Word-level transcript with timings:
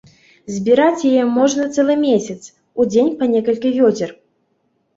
Збіраць 0.53 1.03
яе 1.11 1.25
можна 1.35 1.67
цэлы 1.75 1.99
месяц, 2.07 2.39
у 2.81 2.89
дзень 2.91 3.15
па 3.23 3.31
некалькі 3.37 3.77
вёдзер. 3.79 4.09